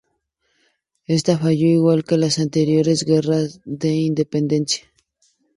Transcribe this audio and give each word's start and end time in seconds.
Esta 1.17 1.37
falló 1.41 1.67
igual 1.67 2.03
que 2.03 2.17
las 2.17 2.39
anteriores 2.39 3.03
guerras 3.05 3.61
de 3.65 3.89
independencia. 3.97 4.85